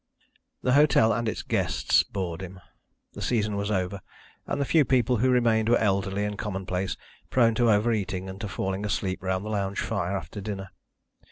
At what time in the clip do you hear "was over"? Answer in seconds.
3.55-4.01